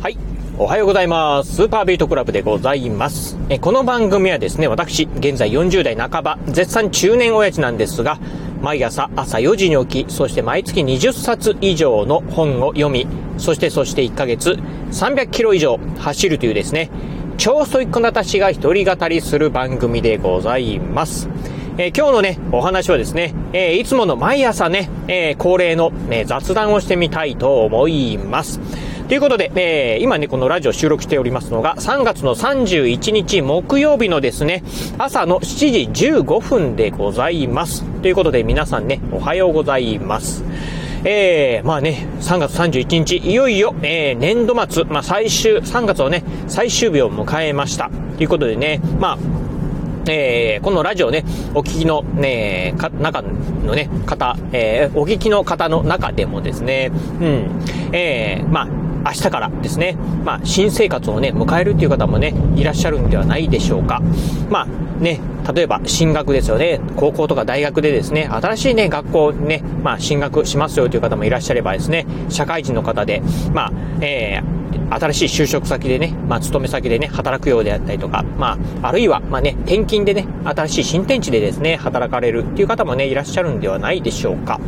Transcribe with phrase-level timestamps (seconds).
[0.00, 0.16] はい。
[0.56, 1.56] おはようございます。
[1.56, 3.36] スーパービートクラブでございます。
[3.50, 8.18] えこの番組はですね、私、現在40代半ば、絶賛中年親父なんですが、
[8.62, 14.58] 毎朝朝4時に起き、そして毎月20冊以上の本を読み、そしてそして1ヶ月
[14.90, 16.88] 300キロ以上走るというですね、
[17.36, 21.28] 超ストイックな私が一人語りする番組でございます。
[21.76, 28.60] えー、今日のね、お話はですね、えー、いつもの毎朝ね、えー、恒例の、ね、雑談をしてみたいと思います。
[29.10, 34.62] ということで、えー、今ね、このラジオ収録しておりますのが、3月の31日木曜日のですね、
[34.98, 37.82] 朝の7時15分でございます。
[38.02, 40.44] ということで、皆さんね、おはようございます。
[41.02, 47.90] えー、まあね、3月31日、いよいよ、えー、年度末、まあ最終、3月をね、最終日を迎えました。
[48.16, 49.18] ということでね、まあ、
[50.08, 51.24] えー、このラジオね、
[51.54, 57.50] お聞きのね、か、中のね、方、えー、お聞きの方の中でもですね、うん、
[57.92, 64.00] えー、まあ、明日からですね、まあ、新生活をね、迎えるっていう方もね、いらっしゃるんではないでしょうか。
[64.50, 64.66] まあ、
[65.02, 65.20] ね、
[65.54, 84.60] 例えば進学ですよね、高校とか大学でですね、新しいね、学校にね、まあ、進学しますよという方もいらっしゃればですね、社会人の方で、まあ、えー、新しい就職先でね、まあ、勤め先でね、働くようであったりとか、まあ、あるいは、まあね、転勤でね、新しい新天地でですね、働かれるっていう方もね、いらっしゃるんではないでしょうか。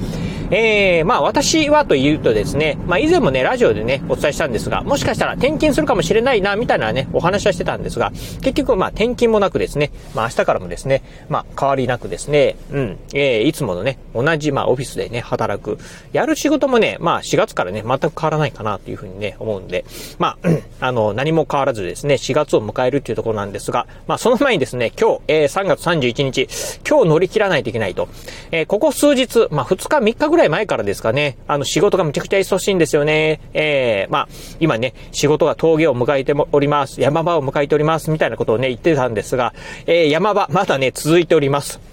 [0.55, 8.11] えー、まあ、私はというとですね、まあ、以前もね、ラジオでね、お伝えしたんですが、もしかしたら転勤するかもしれないな、みたいなね、お話はしてたんですが、
[8.43, 15.79] 結局、まあ、転勤もなくですね、まあ、明日からもですね、まあ、変わりなくですね、うん、えー、いつものね、同じ、まあ、オフィスでね、働く。
[16.13, 19.87] やる仕事もね、まあ、4月からね、全く変わらないかな、というふうにね、思うんで、
[20.19, 20.49] まあ、
[20.87, 26.47] あの、何も変わらずですね、4月を迎えるっていうところなんですが、まあ、その前にですね、今日、えー、3月31日、
[26.87, 28.09] 今日乗り切らないといけないと。
[28.51, 33.41] えー、ここ数日、まあ、2日、3日ぐらい前からですかね、あの、仕事がむちゃくちゃ忙しいんですよね。
[33.55, 34.29] えー、まあ、
[34.61, 37.01] 今ね、仕事が峠を迎えております。
[37.01, 38.11] 山場を迎えております。
[38.11, 39.55] みたいなことをね、言ってたんですが、
[39.87, 41.92] えー、山場、まだね、続いております。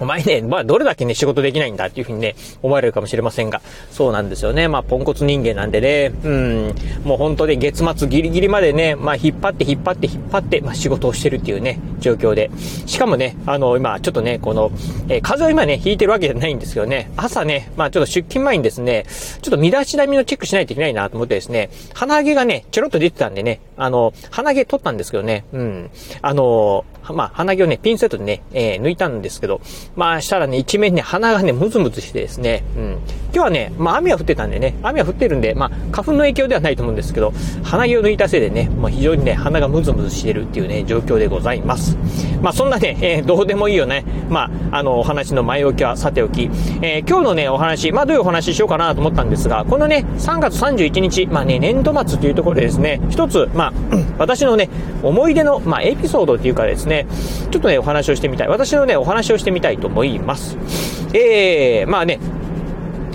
[0.00, 4.68] お前ね、まあ、どれだけね、仕事できないんだっていうふうにね、思われるかもしれませんが、そうなんですよね。
[4.68, 6.74] まあ、ポンコツ人間なんでね、うん、
[7.04, 12.50] もう本当に月末ギリギリまでね、まあ、引っ張って引っ張って引っ張って、まあ、仕事をしてるっていうね、状況で。
[12.86, 14.70] しかもね、あの、今、ちょっとね、この、
[15.08, 19.06] えー、風邪を今ね、引いてるわけじゃないんですけどね、朝ね、まあ、ちょっと出勤前にですね、
[19.42, 25.90] ちょっと身だしなみのチェックしないといけないなと思ってですね、鼻毛がね、ちょろっと出てたんでね、あの、鼻毛取ったんですけどね、うん、
[26.22, 29.60] あの、まあ、鼻毛をね、ピンセットでね、えー、抜いたんですけど、
[29.94, 32.98] まあ、したらね、一面ね、鼻がね、ムズムズしてですね、うん。
[33.32, 41.96] 今日はね、まあ、雨は降ってたんでね、雨は降ってるんで、まあ、花粉の影響ではないと思うんですけど、鼻毛を抜いたせいでね、まあ、非常にね、鼻がムズムズしてるっていうね、状況でございます。
[42.42, 46.50] まあ、そんなね、えー、どうでもいいよね、まあ、あの、お話の前置きはさておき、
[46.82, 53.72] えー、今日のね、お話、まあ、どういうお話ししようかなと思ったんですが、このね、3月31日、まあね、年度末というところでですね、一つ、まあ、
[54.18, 54.70] 私のね、
[55.02, 56.95] 思い出の、まあ、エピソードっていうかですね、
[57.50, 58.48] ちょっとね、お話をしてみたい。
[58.48, 60.56] 私のね、お話をしてみたいと思います。
[61.12, 62.18] えー、まあね、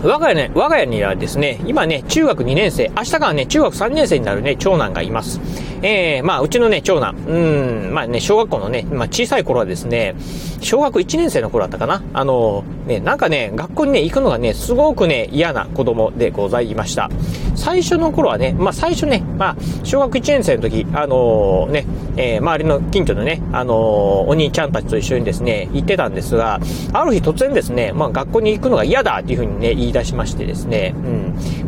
[0.03, 5.40] 我が家ね、我が家にはですね、今ね、中学2年生、明日からね、中学3年生になるね、長男がいます。
[5.84, 10.16] えー、まあ、うちのね、長男、うん、まあね、小学校のね、まあ、小さい頃はですね、
[10.62, 12.03] 小学1年生の頃だったかな。
[12.14, 17.09] あの、ね、なんかね、学校にね、行くのがね、すごくね、嫌な子供でございました。
[17.56, 21.86] 最初の頃はね、まあ、最初ね、まあ、小学1年生の時、あのー、ね、
[22.17, 26.59] えー、周りの近所のね、あのー、お兄ちゃんたちと一緒にですね、行ってたんですが、
[26.94, 31.21] ある日突然ですね、まあ、学校に行くのが嫌だっていうふうにね、言い出しましてですね、うん、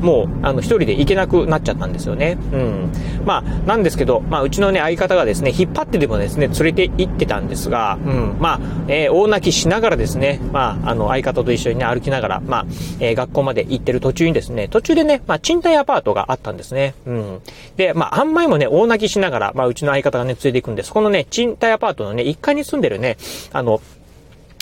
[0.04, 2.38] もう、あの、一人で行けなくなっちゃったんですよね。
[2.52, 2.92] うん。
[3.26, 8.60] まあ、なんですけど、まあ、うちのね、相方がですね、引っ張ってでもですね、連れて行ってたんですが、うん、まあ、
[8.90, 12.66] えー、大泣きしながらですね、まあ、あの、相方と一緒にね、歩きながら、まあ、
[13.00, 16.96] えー、学校まで行ってる途中にですね、途中でね、まあ、賃貸アパートがあったんですね。
[17.06, 17.40] うん。
[17.78, 23.18] で、まあ、あんまりもね、大泣きしながら、まあ、うちの相方がね、連れて行くんで、そこのね、賃貸アパートのね、1階に住んでるね、
[23.54, 23.80] あの、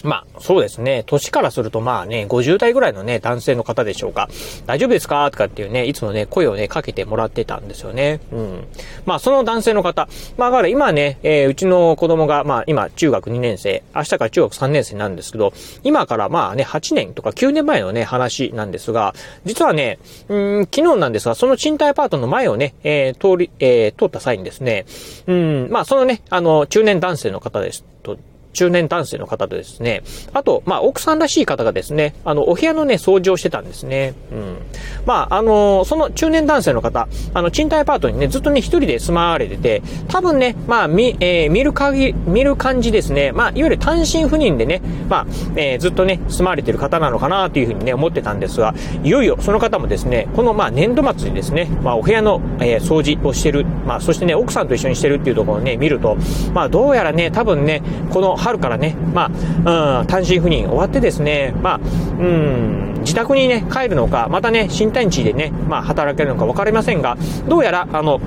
[0.03, 1.03] まあ、そうですね。
[1.05, 4.29] 年からするとまあね、50代ぐらいのね、男性の方でしょうか。
[4.65, 5.29] 大丈夫ですか？
[5.31, 8.19] とかっていうね、いつもね、声をね、かけてもらってたんですよね。
[8.31, 8.67] うん。
[9.05, 10.07] まあ、その男性の方。
[10.37, 15.53] まあ、だから今ね、えー、うちの子供が、まあ、今、中学2年生、明日から中学3年生なんですけど、
[15.83, 19.13] 今からまあね、8年とか9年前のね、話なんですが、
[19.45, 19.99] 実はね、
[20.29, 24.85] うん、昨日なんですが、その賃貸アパートの前をね、えー、通り、えー、通った際にですね、
[25.27, 28.17] うん、まあ、そのね、あの、中年男性の方ですと、
[28.53, 30.03] 中年男性の方でですね、
[30.33, 34.13] あと、まあ、奥さんらしい方がですね、あの、お部屋のね、掃除をしてたんですね。
[34.31, 34.57] うん。
[35.05, 45.25] まあ、あの、その中年男性の方、あの、賃貸アパートにね、ずっとね、一人で住まわれてて、多分ね、まあ、み、えー、見る限り、見る感じですね、まあ、いわゆる単身赴任でね、まあ、
[45.55, 56.17] えー、ずっとね、住まわれてる方なのかなというふうにね、思ってたんですが、いよいよその方もですね、この、まあ、年度末にですね、まあ、お部屋の、えー、掃除をしてる、まあ、そしてね、奥さんと一緒にしてるっていうところをね、見ると、
[56.53, 57.81] まあ、どうやらね、多分ね、
[58.11, 59.31] この春からね、ま
[59.65, 61.79] あ、うん、単身赴任終わってですね、まあ、
[62.19, 67.17] うん、自宅にね、帰るのか、またね、新天地でね、まあ、働けるのか分かりませんが、
[67.47, 68.19] どうやら、あの、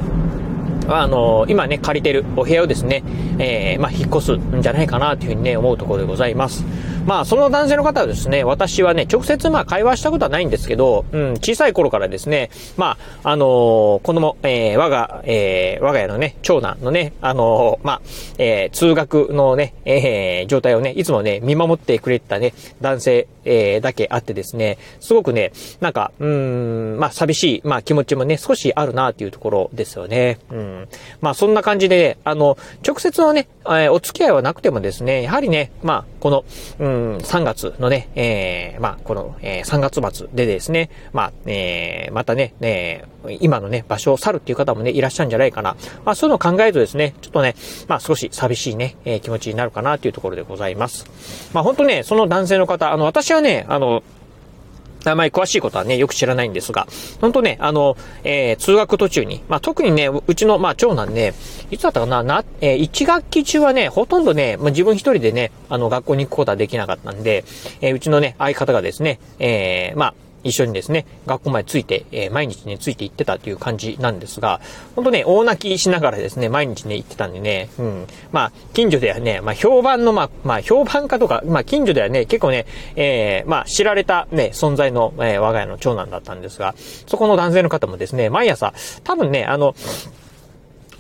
[0.88, 3.02] あの、今ね、借りてるお部屋をですね、
[3.38, 6.64] えー、まあ、引っ越すんじゃないかなというふうにね、思うところでございます。
[7.06, 13.48] まあ、その男性の方はですね、私はね、直接まあ、会話したことはないんですけど、うん、小さい頃からですね、まあ、あのー、
[14.00, 18.02] 子供、えー、我が、えー、我が家のね、長男のね、あのー、まあ、
[18.38, 30.38] えー、通学のね、えー、状態をね、いつもね、見守ってくれてたね、男性、えー、だけあってですね、すごくね、なんか、うん、まあ、寂しい、まあ、気持ちもね、少しあるなっていうところですよね。
[30.50, 30.88] うん。
[31.20, 36.46] まあ、そんな感じで、あの、直接のね、えー、お付き合いはなくてもですね、やはりね、まあ、この、
[36.78, 45.76] うん、3月のね、えー、まあ、この、えー、3月末でですね、まあ、えー、またね、えー、今のね、場所を去るっていう方もね、いらっしゃるんじゃないかな。
[46.06, 47.54] まあ、そういうのを考えるとですね、ちょっとね、
[47.88, 51.04] まあ、少し寂しいね、えー、気持ちになるかなというところでございます。
[51.52, 54.02] まあ、本当ね、その男性の方、あの、私はね、あの、
[55.12, 56.86] あまり詳しいことはね、よく知らないんですが、
[57.20, 61.34] ほんとね、あの、えー、通学途中に、まあ、特にね、うちの、まあ、長男ね、
[61.70, 67.44] いつだったかな、な、えー、1学期中はね、ほとんどね、まあ、自分一人でね、あの、学校に行くことはできなかったんで、
[67.80, 70.14] えー、うちのね、相方がですね、えー、まあ、
[70.44, 74.61] 一緒にですね、学校までついて、えー、毎日ね、ついて行ってたという感じなんですが、
[74.94, 78.06] ほんとね、大泣きしながらですね、毎日ね、行ってたんでね、うん。
[78.31, 86.75] まあ、近所ではね、まあ、評判の、まあ、まあ、評判家とか、まあ、近所ではね、結構ね、えー、まあ、知られたね、存在の、えー、我が家の長男だったんですが、
[87.06, 89.75] そこの男性の方もですね、毎朝、多分ね、あの、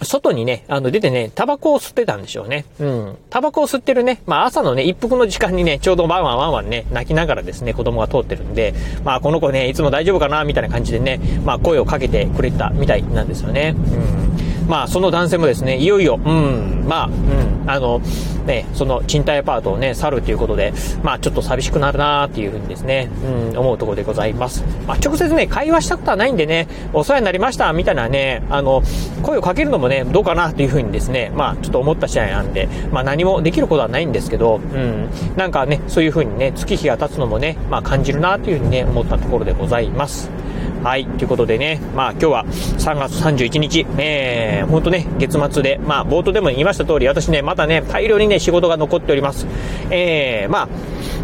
[0.02, 2.64] 外にね、あの、出てね、タバコを吸ってたんでしょうね。
[2.78, 3.16] うん。
[3.30, 8.74] タバコを吸ってるね、まあ朝のね、一服の時間にね、ちょうどワンワンワンワンね、泣きながらですね、子供が通ってるんで、
[9.04, 13.74] まあこの子ね、いつも大丈夫かな、みたいな感じでね、まあ声をかけてくれたみたいなんですよね。
[13.76, 14.23] うん。
[14.68, 18.00] まあ、その男性もですね、いよいよ、うん、まあ、うん、あの、
[18.46, 20.72] ね、その賃貸アパートをね、去るということで、
[21.02, 23.08] まあ、ちょっと寂しくなるなっていうふうにですね、
[23.50, 24.64] うん、思うところでございます。
[24.86, 28.82] まあ、直接ね、会話したことはないんでね、お世話になりました、みたいなね、あの、
[29.22, 40.43] 声をかけるのもね、どうかなっていうふうにですね、まあ、ちょっと思った次第なんで、まあ、何もできることはないんですけど、うん、なんかね、そういうふうにね、月日が経つのもね、まあ、感じるなというふうにね、思ったところでございます。
[40.84, 49.46] はい、ということでね、まあ今日は3月31日、えー、ほんとね、月末で、まあ冒頭でも言いました通り、私ね、まだね、大量にね、仕事が残っております。
[49.88, 50.68] えー、まあ、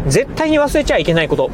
[0.07, 1.51] 絶対に忘れちゃいけないこと、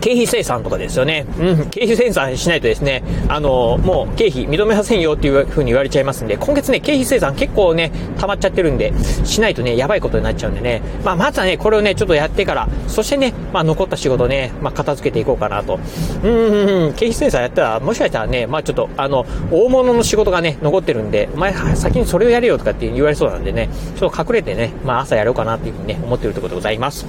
[0.00, 1.26] 経費精算とかですよね。
[1.38, 8.92] うん、経費精算しないとですね、あの、もう経費認めませんよっていう風に言われちゃいますんで、今月ね、経費精算結構ね、溜まっちゃってるんで、
[9.24, 15.78] しないとね、やばいことになっちゃうんでね、まあ、まずはね、これをね、ちょっとやってから、そしてね、まあ、残った仕事ね、まあ、片付けていこうかなと。
[16.24, 23.68] うん、経費精算やったら、もしかしたらね、まあ、ちょっと、あの、大物の仕事がね、残ってるんで、お前、先にそれをやれよとかって言われそうなんでね、
[23.98, 27.06] ちょっと隠れてね、まあ、朝やろうかなっていうふうにね、思ってるところでございます。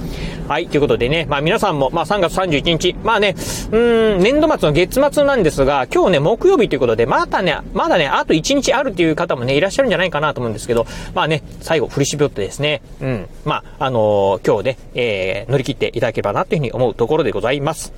[0.48, 3.34] はい、ということでね、まあ、皆さんも、まあ、3月31日、まあね、
[3.70, 3.78] う
[4.18, 17.92] ん、年度末の月末なんですが、今日ね、木曜日ということで、またね、まだね、あと1日あるっていう方もね、いらっしゃるんじゃないかなと思うんですけど、まあね、最後振り絞ってですね、うん、まあ、あのー、今日ね、えー、乗り切っていただければなというふうに思うところでございます。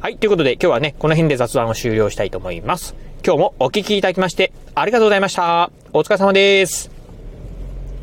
[0.00, 2.94] はい、ということで今日はね、この辺で雑談を終了したいと思います。
[3.24, 5.70] 今日もお聞きいただきまして、ありがとうございました。
[5.92, 6.99] お疲れ様です。